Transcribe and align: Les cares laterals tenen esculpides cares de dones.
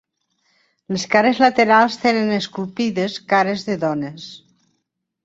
Les 0.95 1.03
cares 1.15 1.41
laterals 1.43 1.97
tenen 2.05 2.31
esculpides 2.37 3.19
cares 3.35 3.67
de 3.69 3.77
dones. 3.85 4.27